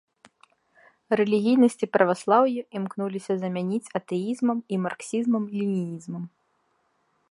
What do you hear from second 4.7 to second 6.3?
і марксізмам-ленінізмам.